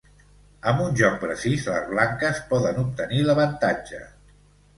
[0.69, 4.03] Amb un joc precís, les blanques poden obtenir l'avantatge.